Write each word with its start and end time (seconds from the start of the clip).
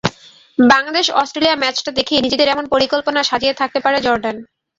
Bangladesh 0.57 1.05
Australia 1.21 1.59
ম্যাচটা 1.59 1.91
দেখেই 1.97 2.23
নিজেদের 2.25 2.47
এমন 2.49 2.65
পরিকল্পনা 2.73 3.21
সাজিয়ে 3.23 3.57
থাকতে 3.59 3.79
পারে 3.85 3.97
জর্ডান। 4.01 4.35